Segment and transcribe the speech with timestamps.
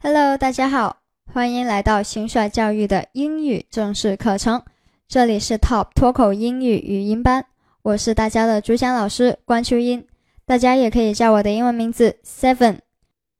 [0.00, 4.62] Hello，大家好，欢迎来到新帅教育的英语正式课程。
[5.08, 7.46] 这里是 Top 脱口英语语音班，
[7.82, 10.06] 我是大家的主讲老师关秋英，
[10.46, 12.78] 大家也可以叫我的英文名字 Seven。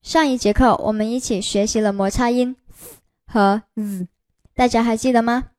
[0.02, 2.56] 上一节课我们一起学习了摩擦音
[3.24, 4.08] 和 z，
[4.56, 5.50] 大家还记得吗？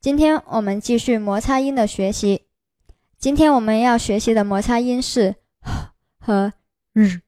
[0.00, 2.42] 今天我们继续摩擦音的学习。
[3.20, 5.36] 今天我们要学习的摩擦音是
[6.18, 6.52] 和
[6.94, 7.22] r。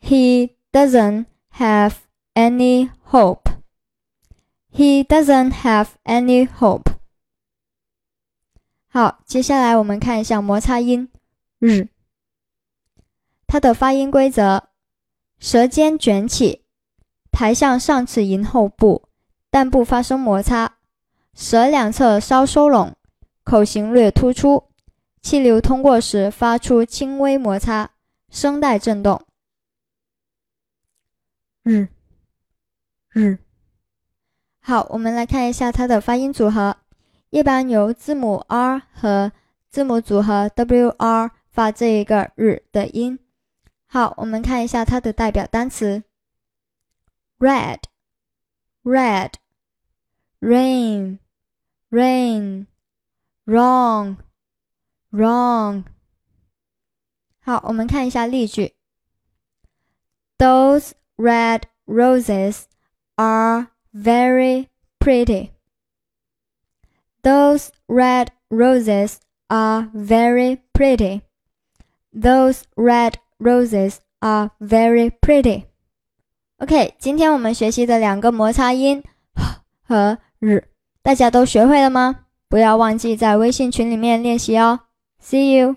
[0.01, 1.95] He doesn't have
[2.33, 3.49] any hope.
[4.71, 6.88] He doesn't have any hope.
[8.92, 11.08] 好，接下来我们看一下摩擦音。
[11.60, 11.90] 日，
[13.46, 14.64] 它的发音规则：
[15.38, 16.64] 舌尖卷起，
[17.30, 19.08] 抬向上齿龈后部，
[19.48, 20.72] 但不发生摩擦；
[21.34, 22.96] 舌两侧稍收拢，
[23.44, 24.64] 口型略突出，
[25.22, 27.92] 气流通过时发出轻微摩擦，
[28.28, 29.24] 声带振动。
[31.62, 31.86] 日。
[33.10, 33.38] 日，
[34.60, 36.79] 好，我们来看一下它的发音组合。
[37.30, 39.30] 一般由字母 r 和
[39.68, 43.20] 字母组合 wr 发这一个日的音。
[43.86, 46.02] 好，我们看一下它的代表单词
[47.38, 47.78] ：red、
[48.82, 49.34] red、
[50.40, 51.18] rain、
[51.88, 52.66] rain、
[53.46, 54.16] wrong、
[55.12, 55.84] wrong。
[57.38, 58.74] 好，我们看一下例句
[60.36, 62.64] ：Those red roses
[63.14, 64.66] are very
[64.98, 65.50] pretty.
[67.22, 71.22] Those red roses are very pretty.
[72.12, 75.64] Those red roses are very pretty.
[76.58, 79.02] OK，今天我们学习的两个摩擦音
[79.82, 80.68] 和日，
[81.02, 82.26] 大家都学会了吗？
[82.48, 84.80] 不要忘记在微信群里面练习哦。
[85.22, 85.76] See you.